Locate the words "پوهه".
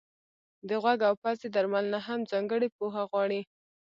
2.77-3.03